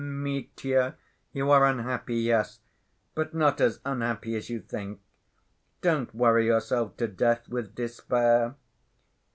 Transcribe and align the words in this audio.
""Mitya, 0.01 0.95
you 1.31 1.51
are 1.51 1.63
unhappy, 1.63 2.15
yes! 2.15 2.59
But 3.13 3.35
not 3.35 3.61
as 3.61 3.79
unhappy 3.85 4.35
as 4.35 4.49
you 4.49 4.59
think. 4.59 4.99
Don't 5.81 6.15
worry 6.15 6.47
yourself 6.47 6.97
to 6.97 7.07
death 7.07 7.47
with 7.47 7.75
despair." 7.75 8.55